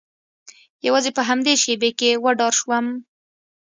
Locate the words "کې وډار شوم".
1.99-2.85